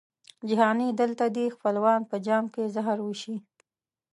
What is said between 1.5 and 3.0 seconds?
خپلوان په جام کي زهر